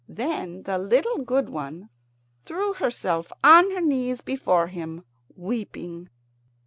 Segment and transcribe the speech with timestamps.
[0.09, 1.89] Then the little good one
[2.43, 6.09] threw herself on her knees before him, weeping.